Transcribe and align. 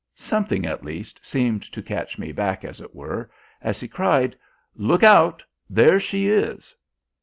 Something, 0.15 0.65
at 0.65 0.83
least, 0.83 1.19
seemed 1.23 1.61
to 1.61 1.83
catch 1.83 2.17
me 2.17 2.31
back, 2.31 2.65
as 2.65 2.81
it 2.81 2.95
were, 2.95 3.29
as 3.61 3.79
he 3.79 3.87
cried, 3.87 4.35
"Look 4.73 5.03
out, 5.03 5.43
there 5.69 5.99
she 5.99 6.27
is!" 6.27 6.75